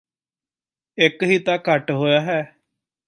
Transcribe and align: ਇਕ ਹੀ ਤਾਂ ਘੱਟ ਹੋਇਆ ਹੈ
ਇਕ 0.97 1.23
ਹੀ 1.23 1.37
ਤਾਂ 1.39 1.57
ਘੱਟ 1.69 1.91
ਹੋਇਆ 1.91 2.21
ਹੈ 2.21 2.41